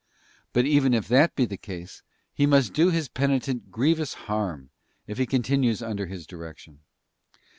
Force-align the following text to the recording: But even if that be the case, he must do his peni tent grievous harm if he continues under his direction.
But 0.51 0.65
even 0.65 0.95
if 0.95 1.07
that 1.09 1.35
be 1.35 1.45
the 1.45 1.57
case, 1.59 2.01
he 2.33 2.47
must 2.47 2.73
do 2.73 2.89
his 2.89 3.07
peni 3.07 3.39
tent 3.39 3.69
grievous 3.69 4.15
harm 4.15 4.71
if 5.05 5.19
he 5.19 5.27
continues 5.27 5.83
under 5.83 6.07
his 6.07 6.25
direction. 6.25 6.79